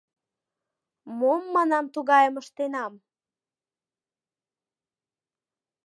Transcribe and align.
Мом,— 1.19 1.41
манам,— 1.55 1.85
тугайым 1.93 2.35
ыштенам? 2.41 2.93